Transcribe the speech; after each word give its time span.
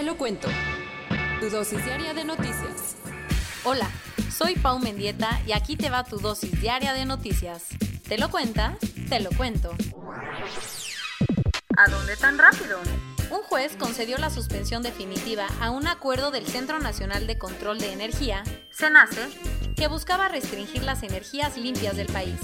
Te 0.00 0.06
lo 0.06 0.16
cuento. 0.16 0.48
Tu 1.40 1.50
dosis 1.50 1.84
diaria 1.84 2.14
de 2.14 2.24
noticias. 2.24 2.96
Hola, 3.64 3.86
soy 4.34 4.54
Pau 4.54 4.78
Mendieta 4.78 5.42
y 5.46 5.52
aquí 5.52 5.76
te 5.76 5.90
va 5.90 6.04
tu 6.04 6.16
dosis 6.16 6.58
diaria 6.58 6.94
de 6.94 7.04
noticias. 7.04 7.66
¿Te 8.08 8.16
lo 8.16 8.30
cuenta? 8.30 8.78
Te 9.10 9.20
lo 9.20 9.28
cuento. 9.28 9.74
¿A 11.76 11.90
dónde 11.90 12.16
tan 12.16 12.38
rápido? 12.38 12.80
Un 13.28 13.42
juez 13.42 13.76
concedió 13.76 14.16
la 14.16 14.30
suspensión 14.30 14.82
definitiva 14.82 15.46
a 15.60 15.68
un 15.68 15.86
acuerdo 15.86 16.30
del 16.30 16.46
Centro 16.46 16.78
Nacional 16.78 17.26
de 17.26 17.36
Control 17.36 17.78
de 17.78 17.92
Energía, 17.92 18.42
CENACE, 18.72 19.28
que 19.76 19.86
buscaba 19.86 20.28
restringir 20.28 20.82
las 20.82 21.02
energías 21.02 21.58
limpias 21.58 21.94
del 21.94 22.06
país. 22.06 22.40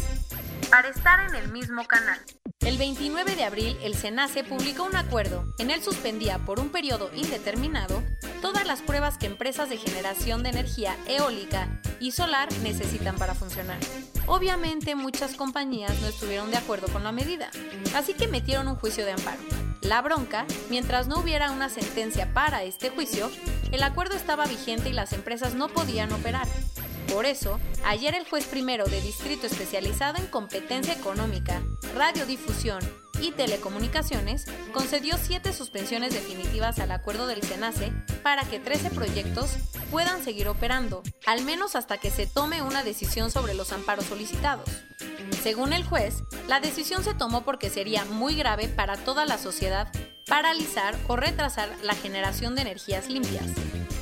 Para 0.69 0.89
estar 0.89 1.27
en 1.31 1.35
el 1.35 1.51
mismo 1.51 1.87
canal. 1.87 2.21
El 2.61 2.79
29 2.79 3.37
de 3.37 3.45
abril, 3.45 3.79
el 3.83 3.95
SENACE 3.95 4.43
publicó 4.43 4.83
un 4.83 4.97
acuerdo. 4.97 5.45
En 5.59 5.71
él 5.71 5.83
suspendía 5.83 6.39
por 6.39 6.59
un 6.59 6.71
periodo 6.71 7.11
indeterminado 7.15 8.03
todas 8.43 8.67
las 8.67 8.83
pruebas 8.83 9.19
que 9.19 9.27
empresas 9.27 9.69
de 9.69 9.77
generación 9.77 10.43
de 10.43 10.51
energía 10.51 10.97
eólica 11.07 11.81
y 12.01 12.11
solar 12.11 12.49
necesitan 12.63 13.17
para 13.17 13.35
funcionar. 13.35 13.79
Obviamente 14.27 14.95
muchas 14.95 15.37
compañías 15.37 16.01
no 16.01 16.09
estuvieron 16.09 16.51
de 16.51 16.57
acuerdo 16.57 16.89
con 16.89 17.05
la 17.05 17.13
medida, 17.13 17.51
así 17.95 18.15
que 18.15 18.27
metieron 18.27 18.69
un 18.69 18.77
juicio 18.77 19.05
de 19.05 19.13
amparo. 19.13 19.41
La 19.83 20.03
bronca, 20.03 20.45
mientras 20.69 21.07
no 21.07 21.21
hubiera 21.21 21.53
una 21.53 21.69
sentencia 21.69 22.35
para 22.35 22.65
este 22.65 22.91
juicio, 22.91 23.31
el 23.71 23.83
acuerdo 23.83 24.17
estaba 24.17 24.47
vigente 24.47 24.89
y 24.89 24.93
las 24.93 25.13
empresas 25.13 25.55
no 25.55 25.69
podían 25.69 26.13
operar. 26.13 26.49
Por 27.13 27.25
eso, 27.25 27.61
ayer 27.85 28.15
el 28.15 28.29
juez 28.29 28.47
primero 28.47 28.85
de 28.85 29.01
Distrito 29.01 29.47
Especializado 29.47 30.19
en 30.19 30.27
Competencia 30.27 30.95
Económica, 30.95 31.63
Radiodifusión 31.95 32.81
y 33.21 33.33
Telecomunicaciones 33.33 34.45
concedió 34.73 35.17
siete 35.17 35.53
suspensiones 35.53 36.13
definitivas 36.13 36.79
al 36.79 36.91
acuerdo 36.91 37.27
del 37.27 37.43
SENACE 37.43 37.93
para 38.23 38.45
que 38.45 38.59
13 38.59 38.91
proyectos 38.91 39.57
puedan 39.91 40.23
seguir 40.23 40.49
operando, 40.49 41.03
al 41.27 41.45
menos 41.45 41.77
hasta 41.77 41.99
que 41.99 42.11
se 42.11 42.27
tome 42.27 42.63
una 42.63 42.83
decisión 42.83 43.31
sobre 43.31 43.55
los 43.55 43.73
amparos 43.73 44.07
solicitados. 44.07 44.69
Según 45.43 45.73
el 45.73 45.85
juez, 45.85 46.25
la 46.49 46.61
decisión 46.61 47.05
se 47.05 47.15
tomó 47.15 47.45
porque 47.45 47.71
sería 47.71 48.05
muy 48.05 48.35
grave 48.35 48.69
para 48.69 48.97
toda 48.97 49.25
la 49.25 49.39
sociedad 49.39 49.89
paralizar 50.27 50.97
o 51.07 51.17
retrasar 51.17 51.69
la 51.83 51.95
generación 51.95 52.57
de 52.57 52.63
energías 52.63 53.09
limpias. 53.09 53.47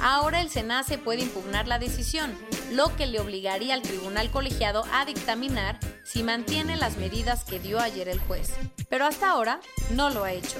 Ahora 0.00 0.41
el 0.41 0.50
SENACE 0.50 0.98
puede 0.98 1.22
impugnar 1.22 1.68
la 1.68 1.78
decisión, 1.78 2.36
lo 2.73 2.95
que 2.97 3.07
le 3.07 3.20
obligaría 3.20 3.75
al 3.75 3.83
tribunal 3.83 4.31
colegiado 4.31 4.84
a 4.93 5.05
dictaminar 5.05 5.79
si 6.05 6.23
mantiene 6.23 6.77
las 6.77 6.97
medidas 6.97 7.45
que 7.45 7.61
dio 7.61 7.81
ayer 7.81 8.09
el 8.09 8.19
juez. 8.20 8.55
Pero 8.89 9.07
hasta 9.07 9.31
ahora 9.31 9.61
no 9.91 10.11
lo 10.11 10.25
ha 10.25 10.33
hecho. 10.33 10.59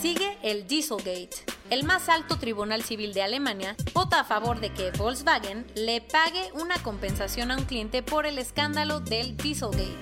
Sigue 0.00 0.36
el 0.42 0.66
Dieselgate. 0.66 1.30
El 1.70 1.84
más 1.84 2.10
alto 2.10 2.38
tribunal 2.38 2.82
civil 2.82 3.14
de 3.14 3.22
Alemania 3.22 3.74
vota 3.94 4.20
a 4.20 4.24
favor 4.24 4.60
de 4.60 4.72
que 4.72 4.90
Volkswagen 4.90 5.66
le 5.74 6.02
pague 6.02 6.50
una 6.52 6.76
compensación 6.82 7.50
a 7.50 7.56
un 7.56 7.64
cliente 7.64 8.02
por 8.02 8.26
el 8.26 8.38
escándalo 8.38 9.00
del 9.00 9.36
Dieselgate. 9.36 9.96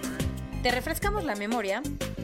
¿Te 0.63 0.71
refrescamos 0.73 1.25
la 1.25 1.37
memoria? 1.37 1.83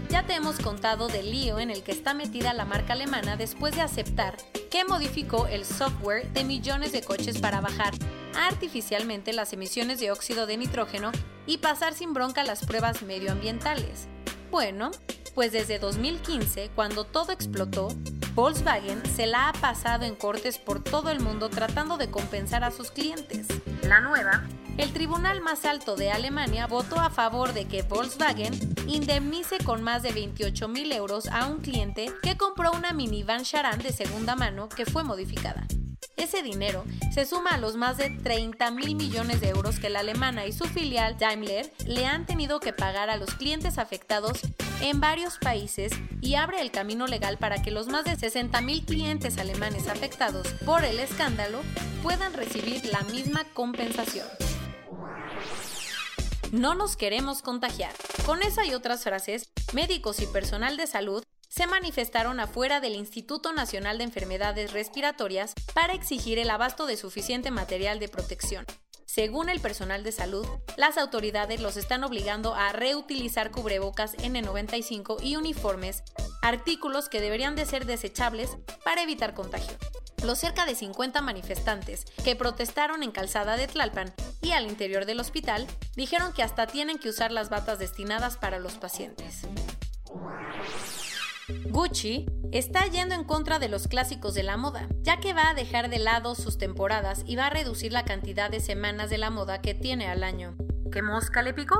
Ya 0.08 0.22
te 0.22 0.34
hemos 0.34 0.58
contado 0.58 1.08
del 1.08 1.30
lío 1.30 1.58
en 1.58 1.70
el 1.70 1.82
que 1.82 1.92
está 1.92 2.14
metida 2.14 2.54
la 2.54 2.64
marca 2.64 2.94
alemana 2.94 3.36
después 3.36 3.74
de 3.74 3.82
aceptar 3.82 4.36
que 4.70 4.84
modificó 4.84 5.46
el 5.46 5.66
software 5.66 6.26
de 6.32 6.44
millones 6.44 6.92
de 6.92 7.02
coches 7.02 7.38
para 7.40 7.60
bajar 7.60 7.92
artificialmente 8.34 9.34
las 9.34 9.52
emisiones 9.52 10.00
de 10.00 10.10
óxido 10.10 10.46
de 10.46 10.56
nitrógeno 10.56 11.12
y 11.46 11.58
pasar 11.58 11.92
sin 11.92 12.14
bronca 12.14 12.42
las 12.42 12.64
pruebas 12.64 13.02
medioambientales. 13.02 14.08
Bueno, 14.50 14.92
pues 15.34 15.52
desde 15.52 15.78
2015, 15.78 16.70
cuando 16.74 17.04
todo 17.04 17.32
explotó, 17.32 17.88
Volkswagen 18.34 19.04
se 19.14 19.26
la 19.26 19.50
ha 19.50 19.52
pasado 19.52 20.04
en 20.06 20.14
cortes 20.14 20.58
por 20.58 20.82
todo 20.82 21.10
el 21.10 21.20
mundo 21.20 21.50
tratando 21.50 21.98
de 21.98 22.10
compensar 22.10 22.64
a 22.64 22.70
sus 22.70 22.90
clientes. 22.90 23.46
La 23.82 24.00
nueva, 24.00 24.44
el 24.78 24.92
tribunal 24.92 25.40
más 25.40 25.64
alto 25.64 25.96
de 25.96 26.12
Alemania 26.12 26.66
votó 26.66 27.00
a 27.00 27.10
favor 27.10 27.52
de 27.52 27.66
que 27.66 27.82
Volkswagen 27.82 28.54
indemnice 28.86 29.58
con 29.58 29.82
más 29.82 30.02
de 30.02 30.12
28 30.12 30.68
mil 30.68 30.92
euros 30.92 31.26
a 31.26 31.46
un 31.46 31.58
cliente 31.58 32.12
que 32.22 32.36
compró 32.36 32.70
una 32.72 32.92
minivan 32.92 33.42
Charan 33.42 33.80
de 33.80 33.92
segunda 33.92 34.36
mano 34.36 34.68
que 34.68 34.86
fue 34.86 35.02
modificada. 35.02 35.66
Ese 36.16 36.42
dinero 36.42 36.84
se 37.12 37.26
suma 37.26 37.50
a 37.50 37.58
los 37.58 37.76
más 37.76 37.96
de 37.96 38.10
30 38.10 38.70
mil 38.70 38.94
millones 38.94 39.40
de 39.40 39.48
euros 39.48 39.78
que 39.80 39.88
la 39.88 40.00
alemana 40.00 40.46
y 40.46 40.52
su 40.52 40.64
filial 40.64 41.16
Daimler 41.18 41.72
le 41.86 42.06
han 42.06 42.26
tenido 42.26 42.60
que 42.60 42.72
pagar 42.72 43.10
a 43.10 43.16
los 43.16 43.34
clientes 43.34 43.78
afectados 43.78 44.40
en 44.80 45.00
varios 45.00 45.38
países 45.38 45.92
y 46.20 46.34
abre 46.36 46.60
el 46.60 46.70
camino 46.70 47.06
legal 47.06 47.36
para 47.38 47.62
que 47.62 47.72
los 47.72 47.88
más 47.88 48.04
de 48.04 48.16
60 48.16 48.60
mil 48.60 48.84
clientes 48.84 49.38
alemanes 49.38 49.88
afectados 49.88 50.48
por 50.64 50.84
el 50.84 51.00
escándalo 51.00 51.60
puedan 52.02 52.32
recibir 52.32 52.84
la 52.86 53.02
misma 53.02 53.44
compensación. 53.54 54.26
No 56.52 56.74
nos 56.74 56.96
queremos 56.96 57.42
contagiar. 57.42 57.92
Con 58.24 58.42
esa 58.42 58.64
y 58.64 58.72
otras 58.72 59.02
frases, 59.02 59.50
médicos 59.74 60.20
y 60.20 60.26
personal 60.26 60.78
de 60.78 60.86
salud 60.86 61.22
se 61.48 61.66
manifestaron 61.66 62.40
afuera 62.40 62.80
del 62.80 62.94
Instituto 62.94 63.52
Nacional 63.52 63.98
de 63.98 64.04
Enfermedades 64.04 64.72
Respiratorias 64.72 65.52
para 65.74 65.92
exigir 65.92 66.38
el 66.38 66.48
abasto 66.48 66.86
de 66.86 66.96
suficiente 66.96 67.50
material 67.50 67.98
de 67.98 68.08
protección. 68.08 68.64
Según 69.04 69.50
el 69.50 69.60
personal 69.60 70.04
de 70.04 70.12
salud, 70.12 70.46
las 70.76 70.96
autoridades 70.96 71.60
los 71.60 71.76
están 71.76 72.02
obligando 72.02 72.54
a 72.54 72.72
reutilizar 72.72 73.50
cubrebocas 73.50 74.16
N95 74.16 75.22
y 75.22 75.36
uniformes, 75.36 76.02
artículos 76.40 77.10
que 77.10 77.20
deberían 77.20 77.56
de 77.56 77.66
ser 77.66 77.84
desechables 77.84 78.56
para 78.84 79.02
evitar 79.02 79.34
contagio. 79.34 79.76
Los 80.24 80.38
cerca 80.38 80.66
de 80.66 80.74
50 80.74 81.20
manifestantes 81.22 82.04
que 82.24 82.36
protestaron 82.36 83.02
en 83.02 83.12
Calzada 83.12 83.56
de 83.56 83.68
Tlalpan 83.68 84.12
y 84.42 84.50
al 84.50 84.66
interior 84.66 85.06
del 85.06 85.20
hospital 85.20 85.66
dijeron 85.94 86.32
que 86.32 86.42
hasta 86.42 86.66
tienen 86.66 86.98
que 86.98 87.08
usar 87.08 87.30
las 87.32 87.50
batas 87.50 87.78
destinadas 87.78 88.36
para 88.36 88.58
los 88.58 88.74
pacientes. 88.74 89.46
Gucci 91.70 92.26
está 92.52 92.86
yendo 92.86 93.14
en 93.14 93.24
contra 93.24 93.58
de 93.58 93.68
los 93.68 93.88
clásicos 93.88 94.34
de 94.34 94.42
la 94.42 94.56
moda, 94.56 94.88
ya 95.00 95.18
que 95.18 95.32
va 95.32 95.50
a 95.50 95.54
dejar 95.54 95.88
de 95.88 95.98
lado 95.98 96.34
sus 96.34 96.58
temporadas 96.58 97.22
y 97.24 97.36
va 97.36 97.46
a 97.46 97.50
reducir 97.50 97.92
la 97.92 98.04
cantidad 98.04 98.50
de 98.50 98.60
semanas 98.60 99.08
de 99.10 99.18
la 99.18 99.30
moda 99.30 99.60
que 99.62 99.74
tiene 99.74 100.08
al 100.08 100.24
año. 100.24 100.56
¿Qué 100.92 101.00
mosca 101.00 101.42
le 101.42 101.54
picó? 101.54 101.76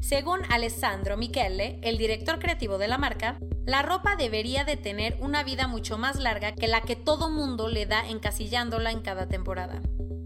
Según 0.00 0.40
Alessandro 0.50 1.16
Michele, 1.16 1.80
el 1.82 1.98
director 1.98 2.38
creativo 2.38 2.78
de 2.78 2.88
la 2.88 2.98
marca, 2.98 3.38
la 3.68 3.82
ropa 3.82 4.16
debería 4.16 4.64
de 4.64 4.78
tener 4.78 5.18
una 5.20 5.42
vida 5.42 5.66
mucho 5.66 5.98
más 5.98 6.18
larga 6.18 6.54
que 6.54 6.68
la 6.68 6.80
que 6.80 6.96
todo 6.96 7.28
mundo 7.28 7.68
le 7.68 7.84
da 7.84 8.08
encasillándola 8.08 8.92
en 8.92 9.02
cada 9.02 9.28
temporada. 9.28 9.82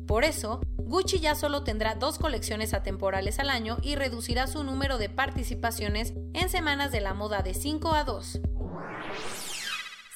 Por 0.07 0.23
eso, 0.23 0.61
Gucci 0.77 1.19
ya 1.19 1.35
solo 1.35 1.65
tendrá 1.65 1.97
dos 1.97 2.21
colecciones 2.21 2.73
atemporales 2.73 3.41
al 3.41 3.51
año 3.51 3.79
y 3.83 3.97
reducirá 3.97 4.47
su 4.47 4.63
número 4.63 4.97
de 4.97 5.09
participaciones 5.09 6.13
en 6.35 6.51
semanas 6.51 6.93
de 6.93 7.01
la 7.01 7.15
moda 7.15 7.43
de 7.43 7.55
5 7.55 7.93
a 7.93 8.05
2. 8.05 8.25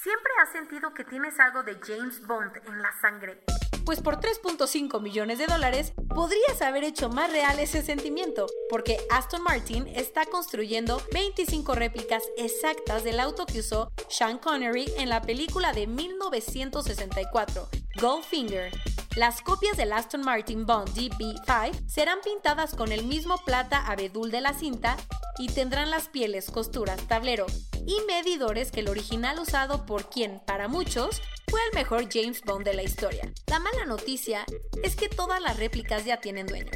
¿Siempre 0.03 0.33
has 0.41 0.53
sentido 0.53 0.95
que 0.95 1.03
tienes 1.03 1.41
algo 1.41 1.65
de 1.65 1.81
James 1.85 2.25
Bond 2.29 2.53
en 2.65 2.81
la 2.81 2.93
sangre? 3.01 3.43
Pues 3.87 4.01
por 4.01 4.19
3.5 4.19 5.01
millones 5.01 5.39
de 5.39 5.47
dólares 5.47 5.93
podrías 6.09 6.61
haber 6.61 6.83
hecho 6.83 7.09
más 7.09 7.31
real 7.31 7.61
ese 7.61 7.83
sentimiento, 7.83 8.47
porque 8.69 8.99
Aston 9.11 9.45
Martin 9.45 9.87
está 9.87 10.27
construyendo 10.27 11.01
25 11.13 11.73
réplicas 11.77 12.25
exactas 12.37 13.05
del 13.05 13.21
auto 13.21 13.47
que 13.47 13.61
usó 13.61 13.93
Sean 14.09 14.39
Connery 14.39 14.93
en 14.99 15.09
la 15.09 15.23
película 15.23 15.73
de 15.73 15.87
1964, 15.87 17.69
Goldfinger. 18.01 18.73
Las 19.15 19.41
copias 19.41 19.77
del 19.77 19.93
Aston 19.93 20.23
Martin 20.23 20.67
Bond 20.67 20.89
DB5 20.89 21.87
serán 21.87 22.19
pintadas 22.25 22.75
con 22.75 22.91
el 22.91 23.05
mismo 23.05 23.37
plata 23.45 23.87
abedul 23.87 24.33
de 24.33 24.41
la 24.41 24.53
cinta 24.53 24.97
y 25.39 25.47
tendrán 25.47 25.93
las 25.93 26.09
pieles, 26.09 26.51
costuras, 26.51 27.01
tablero 27.07 27.47
y 27.87 27.97
medidores 28.07 28.71
que 28.73 28.81
el 28.81 28.89
original 28.89 29.39
usado 29.39 29.87
por 29.87 30.11
quien, 30.11 30.41
para 30.45 30.69
muchos, 30.69 31.23
fue 31.49 31.61
el 31.71 31.75
mejor 31.75 32.09
James 32.13 32.43
Bond 32.45 32.65
de 32.65 32.75
la 32.75 32.83
historia. 32.83 33.33
La 33.47 33.61
mala 33.61 33.87
noticia 33.87 34.45
es 34.83 34.97
que 34.97 35.09
todas 35.09 35.41
las 35.41 35.57
réplicas 35.57 36.05
ya 36.05 36.19
tienen 36.19 36.47
dueño. 36.47 36.73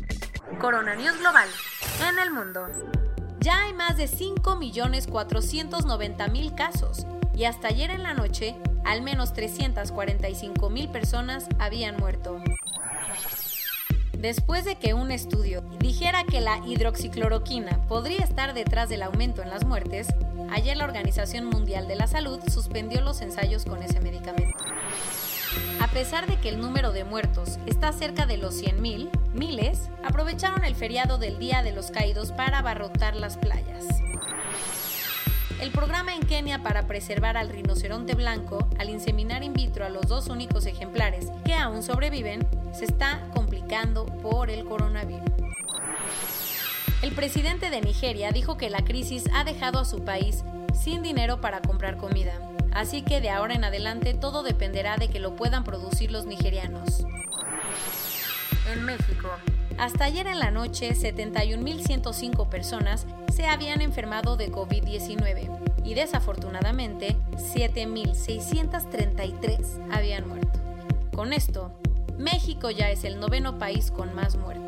Corona 0.60 0.94
News 0.94 1.18
Global. 1.18 1.48
En 2.08 2.18
el 2.18 2.30
mundo. 2.30 2.68
Ya 3.40 3.62
hay 3.62 3.72
más 3.72 3.96
de 3.96 4.08
5.490.000 4.08 6.54
casos 6.54 7.06
y 7.34 7.44
hasta 7.44 7.68
ayer 7.68 7.90
en 7.90 8.02
la 8.02 8.12
noche 8.14 8.56
al 8.84 9.02
menos 9.02 9.34
345.000 9.34 10.92
personas 10.92 11.46
habían 11.58 11.96
muerto. 11.96 12.42
Después 14.12 14.66
de 14.66 14.76
que 14.76 14.92
un 14.92 15.10
estudio 15.10 15.62
dijera 15.78 16.24
que 16.24 16.42
la 16.42 16.58
hidroxicloroquina 16.66 17.86
podría 17.88 18.22
estar 18.22 18.52
detrás 18.52 18.90
del 18.90 19.02
aumento 19.02 19.40
en 19.42 19.48
las 19.48 19.64
muertes, 19.64 20.08
ayer 20.50 20.76
la 20.76 20.84
Organización 20.84 21.46
Mundial 21.46 21.88
de 21.88 21.96
la 21.96 22.06
Salud 22.06 22.40
suspendió 22.52 23.00
los 23.00 23.20
ensayos 23.20 23.64
con 23.64 23.82
ese 23.82 24.00
medicamento. 24.00 24.58
A 25.80 25.88
pesar 25.88 26.26
de 26.26 26.36
que 26.36 26.48
el 26.48 26.60
número 26.60 26.92
de 26.92 27.04
muertos 27.04 27.58
está 27.66 27.92
cerca 27.92 28.26
de 28.26 28.36
los 28.36 28.62
100.000, 28.62 29.10
miles 29.34 29.88
aprovecharon 30.04 30.64
el 30.64 30.74
feriado 30.74 31.18
del 31.18 31.38
Día 31.38 31.62
de 31.62 31.72
los 31.72 31.90
Caídos 31.90 32.32
para 32.32 32.58
abarrotar 32.58 33.16
las 33.16 33.36
playas. 33.36 33.86
El 35.60 35.70
programa 35.72 36.14
en 36.14 36.22
Kenia 36.22 36.62
para 36.62 36.86
preservar 36.86 37.36
al 37.36 37.50
rinoceronte 37.50 38.14
blanco, 38.14 38.66
al 38.78 38.88
inseminar 38.88 39.42
in 39.42 39.52
vitro 39.52 39.84
a 39.84 39.90
los 39.90 40.06
dos 40.06 40.28
únicos 40.28 40.64
ejemplares 40.64 41.26
que 41.44 41.54
aún 41.54 41.82
sobreviven, 41.82 42.48
se 42.72 42.86
está 42.86 43.28
complicando 43.34 44.06
por 44.06 44.48
el 44.48 44.64
coronavirus. 44.64 46.49
El 47.02 47.12
presidente 47.12 47.70
de 47.70 47.80
Nigeria 47.80 48.30
dijo 48.30 48.58
que 48.58 48.68
la 48.68 48.84
crisis 48.84 49.24
ha 49.32 49.42
dejado 49.42 49.78
a 49.78 49.86
su 49.86 50.04
país 50.04 50.44
sin 50.74 51.02
dinero 51.02 51.40
para 51.40 51.62
comprar 51.62 51.96
comida, 51.96 52.38
así 52.72 53.00
que 53.00 53.22
de 53.22 53.30
ahora 53.30 53.54
en 53.54 53.64
adelante 53.64 54.12
todo 54.12 54.42
dependerá 54.42 54.98
de 54.98 55.08
que 55.08 55.18
lo 55.18 55.34
puedan 55.34 55.64
producir 55.64 56.10
los 56.10 56.26
nigerianos. 56.26 57.06
En 58.70 58.84
México, 58.84 59.30
hasta 59.78 60.04
ayer 60.04 60.26
en 60.26 60.38
la 60.38 60.50
noche, 60.50 60.90
71.105 60.90 62.50
personas 62.50 63.06
se 63.34 63.46
habían 63.46 63.80
enfermado 63.80 64.36
de 64.36 64.52
COVID-19 64.52 65.58
y 65.82 65.94
desafortunadamente 65.94 67.16
7.633 67.32 69.88
habían 69.90 70.28
muerto. 70.28 70.60
Con 71.14 71.32
esto, 71.32 71.72
México 72.18 72.70
ya 72.70 72.90
es 72.90 73.04
el 73.04 73.18
noveno 73.18 73.58
país 73.58 73.90
con 73.90 74.14
más 74.14 74.36
muertes. 74.36 74.59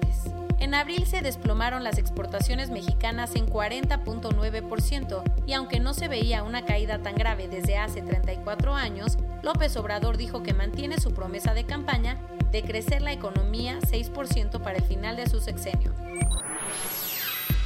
En 0.63 0.75
abril 0.75 1.09
se 1.09 1.23
desplomaron 1.23 1.83
las 1.83 1.99
exportaciones 1.99 2.71
mexicanas 2.71 3.35
en 3.35 3.49
40.9% 3.49 5.23
y 5.45 5.55
aunque 5.55 5.81
no 5.81 5.93
se 5.93 6.07
veía 6.07 6.45
una 6.45 6.65
caída 6.65 7.03
tan 7.03 7.17
grave 7.17 7.49
desde 7.49 7.79
hace 7.79 8.01
34 8.01 8.73
años, 8.73 9.19
López 9.43 9.77
Obrador 9.77 10.17
dijo 10.17 10.45
que 10.45 10.55
mantiene 10.55 11.01
su 11.01 11.13
promesa 11.15 11.53
de 11.53 11.65
campaña 11.65 12.17
de 12.53 12.63
crecer 12.63 13.03
la 13.03 13.13
economía 13.13 13.81
6% 13.81 14.63
para 14.63 14.79
el 14.79 14.85
final 14.85 15.17
de 15.17 15.29
su 15.29 15.41
sexenio. 15.41 15.93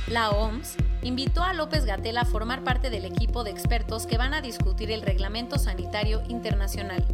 La 0.07 0.31
OMS 0.31 0.77
invitó 1.03 1.43
a 1.43 1.53
López 1.53 1.85
Gatel 1.85 2.17
a 2.17 2.25
formar 2.25 2.65
parte 2.65 2.89
del 2.89 3.05
equipo 3.05 3.45
de 3.45 3.51
expertos 3.51 4.07
que 4.07 4.17
van 4.17 4.33
a 4.33 4.41
discutir 4.41 4.91
el 4.91 5.03
reglamento 5.03 5.59
sanitario 5.59 6.23
internacional. 6.29 7.05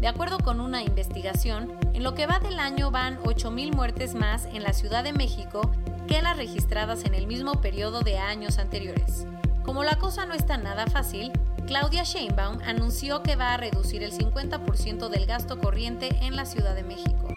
De 0.00 0.08
acuerdo 0.08 0.38
con 0.38 0.60
una 0.60 0.82
investigación, 0.82 1.78
en 1.92 2.02
lo 2.02 2.14
que 2.14 2.26
va 2.26 2.38
del 2.38 2.58
año 2.58 2.90
van 2.90 3.18
8.000 3.22 3.74
muertes 3.74 4.14
más 4.14 4.46
en 4.46 4.62
la 4.62 4.72
Ciudad 4.72 5.04
de 5.04 5.12
México 5.12 5.70
que 6.08 6.22
las 6.22 6.36
registradas 6.36 7.04
en 7.04 7.14
el 7.14 7.26
mismo 7.26 7.60
periodo 7.60 8.00
de 8.00 8.18
años 8.18 8.58
anteriores. 8.58 9.26
Como 9.64 9.84
la 9.84 9.96
cosa 9.96 10.26
no 10.26 10.34
está 10.34 10.56
nada 10.56 10.86
fácil, 10.86 11.32
Claudia 11.66 12.02
Sheinbaum 12.02 12.58
anunció 12.66 13.22
que 13.22 13.36
va 13.36 13.54
a 13.54 13.56
reducir 13.56 14.02
el 14.02 14.12
50% 14.12 15.08
del 15.08 15.26
gasto 15.26 15.58
corriente 15.58 16.08
en 16.22 16.34
la 16.34 16.44
Ciudad 16.44 16.74
de 16.74 16.82
México. 16.82 17.28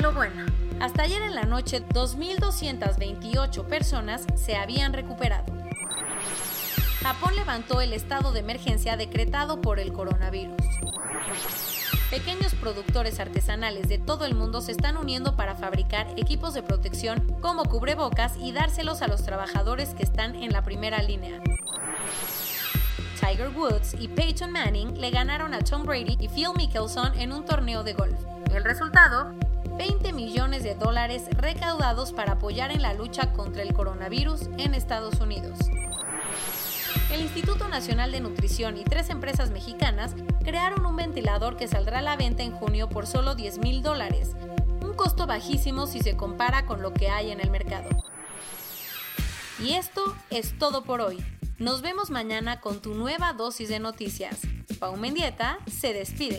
lo 0.00 0.12
bueno. 0.12 0.46
Hasta 0.80 1.02
ayer 1.02 1.20
en 1.20 1.34
la 1.34 1.44
noche, 1.44 1.86
2.228 1.86 3.66
personas 3.66 4.24
se 4.34 4.56
habían 4.56 4.94
recuperado. 4.94 5.52
Japón 7.02 7.34
levantó 7.34 7.80
el 7.80 7.94
estado 7.94 8.32
de 8.32 8.40
emergencia 8.40 8.96
decretado 8.98 9.62
por 9.62 9.78
el 9.80 9.92
coronavirus. 9.92 10.56
Pequeños 12.10 12.54
productores 12.54 13.20
artesanales 13.20 13.88
de 13.88 13.98
todo 13.98 14.26
el 14.26 14.34
mundo 14.34 14.60
se 14.60 14.72
están 14.72 14.98
uniendo 14.98 15.34
para 15.34 15.54
fabricar 15.54 16.08
equipos 16.18 16.52
de 16.52 16.62
protección 16.62 17.38
como 17.40 17.64
cubrebocas 17.64 18.34
y 18.36 18.52
dárselos 18.52 19.00
a 19.00 19.08
los 19.08 19.22
trabajadores 19.22 19.94
que 19.94 20.02
están 20.02 20.34
en 20.34 20.52
la 20.52 20.62
primera 20.62 21.02
línea. 21.02 21.40
Tiger 23.18 23.48
Woods 23.56 23.94
y 23.98 24.08
Peyton 24.08 24.52
Manning 24.52 25.00
le 25.00 25.10
ganaron 25.10 25.54
a 25.54 25.60
Tom 25.60 25.84
Brady 25.84 26.16
y 26.20 26.28
Phil 26.28 26.48
Mickelson 26.54 27.18
en 27.18 27.32
un 27.32 27.46
torneo 27.46 27.82
de 27.82 27.94
golf. 27.94 28.18
El 28.52 28.64
resultado, 28.64 29.32
20 29.78 30.12
millones 30.12 30.64
de 30.64 30.74
dólares 30.74 31.24
recaudados 31.32 32.12
para 32.12 32.32
apoyar 32.32 32.70
en 32.72 32.82
la 32.82 32.92
lucha 32.92 33.32
contra 33.32 33.62
el 33.62 33.72
coronavirus 33.72 34.50
en 34.58 34.74
Estados 34.74 35.20
Unidos. 35.20 35.58
El 37.12 37.22
Instituto 37.22 37.66
Nacional 37.66 38.12
de 38.12 38.20
Nutrición 38.20 38.76
y 38.76 38.84
tres 38.84 39.10
empresas 39.10 39.50
mexicanas 39.50 40.14
crearon 40.44 40.86
un 40.86 40.94
ventilador 40.94 41.56
que 41.56 41.66
saldrá 41.66 41.98
a 41.98 42.02
la 42.02 42.16
venta 42.16 42.44
en 42.44 42.52
junio 42.52 42.88
por 42.88 43.06
solo 43.06 43.34
10 43.34 43.58
mil 43.58 43.82
dólares, 43.82 44.36
un 44.80 44.94
costo 44.94 45.26
bajísimo 45.26 45.88
si 45.88 46.00
se 46.00 46.16
compara 46.16 46.66
con 46.66 46.82
lo 46.82 46.92
que 46.92 47.08
hay 47.08 47.32
en 47.32 47.40
el 47.40 47.50
mercado. 47.50 47.88
Y 49.58 49.72
esto 49.72 50.16
es 50.30 50.56
todo 50.56 50.84
por 50.84 51.00
hoy. 51.00 51.18
Nos 51.58 51.82
vemos 51.82 52.10
mañana 52.10 52.60
con 52.60 52.80
tu 52.80 52.94
nueva 52.94 53.32
dosis 53.32 53.68
de 53.68 53.80
noticias. 53.80 54.38
Pau 54.78 54.96
Mendieta 54.96 55.58
se 55.70 55.92
despide. 55.92 56.38